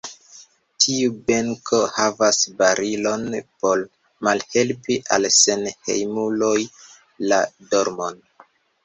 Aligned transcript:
Tiu 0.83 1.09
benko 1.25 1.81
havas 1.97 2.39
barilon 2.61 3.27
por 3.65 3.83
malhelpi 4.29 4.97
al 5.19 5.29
senhejmuloj 5.41 6.55
la 7.33 7.41
dormon. 7.75 8.19